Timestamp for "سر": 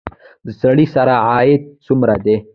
0.93-1.07